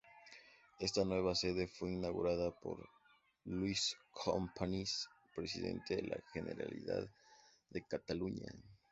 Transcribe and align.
Esta 0.79 1.05
nueva 1.05 1.35
sede 1.35 1.67
fue 1.67 1.91
inaugurada 1.91 2.49
por 2.59 2.89
Lluís 3.45 3.95
Companys, 4.11 5.07
presidente 5.35 5.95
de 5.97 6.01
la 6.07 6.17
Generalidad 6.33 7.07
de 7.69 7.81
Cataluña. 7.85 8.51